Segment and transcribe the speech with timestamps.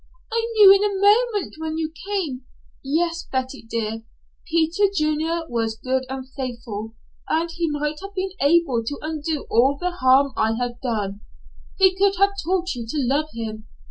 [0.31, 2.45] I knew in a moment when you came"
[2.83, 4.01] "Yes, Betty, dear,
[4.47, 6.95] Peter Junior was good and faithful;
[7.29, 11.21] and he might have been able to undo all the harm I had done.
[11.77, 13.67] He could have taught you to love him.